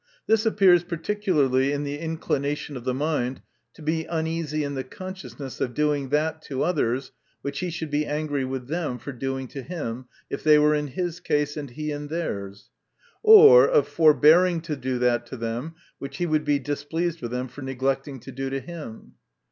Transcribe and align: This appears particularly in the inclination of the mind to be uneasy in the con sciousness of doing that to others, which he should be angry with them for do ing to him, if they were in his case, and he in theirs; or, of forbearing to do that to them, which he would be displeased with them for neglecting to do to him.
This 0.25 0.47
appears 0.47 0.83
particularly 0.83 1.71
in 1.71 1.83
the 1.83 1.99
inclination 1.99 2.75
of 2.75 2.85
the 2.85 2.93
mind 2.95 3.43
to 3.75 3.83
be 3.83 4.05
uneasy 4.05 4.63
in 4.63 4.73
the 4.73 4.83
con 4.83 5.13
sciousness 5.13 5.61
of 5.61 5.75
doing 5.75 6.09
that 6.09 6.41
to 6.45 6.63
others, 6.63 7.11
which 7.43 7.59
he 7.59 7.69
should 7.69 7.91
be 7.91 8.07
angry 8.07 8.43
with 8.43 8.67
them 8.67 8.97
for 8.97 9.11
do 9.11 9.37
ing 9.37 9.47
to 9.49 9.61
him, 9.61 10.07
if 10.27 10.43
they 10.43 10.57
were 10.57 10.73
in 10.73 10.87
his 10.87 11.19
case, 11.19 11.55
and 11.55 11.69
he 11.69 11.91
in 11.91 12.07
theirs; 12.07 12.71
or, 13.21 13.67
of 13.67 13.87
forbearing 13.87 14.59
to 14.61 14.75
do 14.75 14.97
that 14.97 15.27
to 15.27 15.37
them, 15.37 15.75
which 15.99 16.17
he 16.17 16.25
would 16.25 16.45
be 16.45 16.57
displeased 16.57 17.21
with 17.21 17.29
them 17.29 17.47
for 17.47 17.61
neglecting 17.61 18.19
to 18.21 18.31
do 18.31 18.49
to 18.49 18.59
him. 18.59 19.11